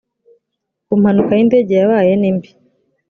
[0.85, 2.49] ku mpanuka y indege yabaye nimbi